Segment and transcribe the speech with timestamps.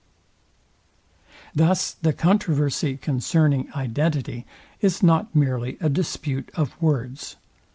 [1.53, 4.47] Thus the controversy concerning identity
[4.81, 7.35] is not merely a dispute of words.